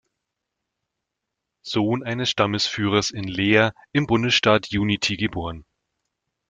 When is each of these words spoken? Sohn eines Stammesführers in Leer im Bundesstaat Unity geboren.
Sohn 1.63 2.03
eines 2.03 2.31
Stammesführers 2.31 3.11
in 3.11 3.25
Leer 3.25 3.71
im 3.91 4.07
Bundesstaat 4.07 4.69
Unity 4.73 5.15
geboren. 5.15 5.63